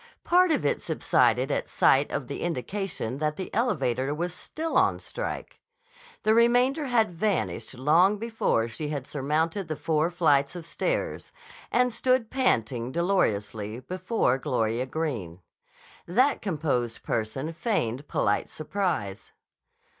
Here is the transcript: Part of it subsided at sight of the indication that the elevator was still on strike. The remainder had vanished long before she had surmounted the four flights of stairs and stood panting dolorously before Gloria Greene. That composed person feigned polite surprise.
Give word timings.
Part 0.23 0.49
of 0.51 0.65
it 0.65 0.81
subsided 0.81 1.51
at 1.51 1.69
sight 1.69 2.09
of 2.09 2.25
the 2.27 2.41
indication 2.41 3.19
that 3.19 3.35
the 3.35 3.53
elevator 3.53 4.15
was 4.15 4.33
still 4.33 4.75
on 4.75 4.97
strike. 4.97 5.59
The 6.23 6.33
remainder 6.33 6.87
had 6.87 7.11
vanished 7.11 7.75
long 7.75 8.17
before 8.17 8.67
she 8.67 8.89
had 8.89 9.05
surmounted 9.05 9.67
the 9.67 9.75
four 9.75 10.09
flights 10.09 10.55
of 10.55 10.65
stairs 10.65 11.31
and 11.71 11.93
stood 11.93 12.31
panting 12.31 12.91
dolorously 12.91 13.79
before 13.79 14.39
Gloria 14.39 14.87
Greene. 14.87 15.39
That 16.07 16.41
composed 16.41 17.03
person 17.03 17.53
feigned 17.53 18.07
polite 18.07 18.49
surprise. 18.49 19.33